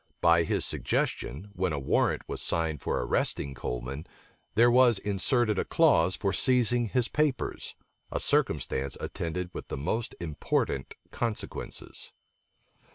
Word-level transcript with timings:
By 0.19 0.45
his 0.45 0.65
suggestion, 0.65 1.51
when 1.53 1.73
a 1.73 1.77
warrant 1.79 2.23
was 2.27 2.41
signed 2.41 2.81
for 2.81 2.97
arresting 3.05 3.53
Coleman, 3.53 4.07
there 4.55 4.71
was 4.71 4.97
inserted 4.97 5.59
a 5.59 5.63
clause 5.63 6.15
for 6.15 6.33
seizing 6.33 6.87
his 6.87 7.07
papers; 7.07 7.75
a 8.11 8.19
circumstance 8.19 8.97
attended 8.99 9.51
with 9.53 9.67
the 9.67 9.77
most 9.77 10.15
important 10.19 10.95
consequences. 11.11 12.13